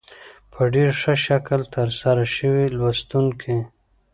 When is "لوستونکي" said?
2.77-3.57